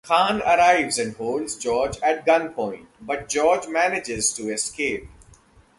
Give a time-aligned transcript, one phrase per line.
[0.03, 5.07] Khan arrives and holds George at gunpoint, but George manages to escape.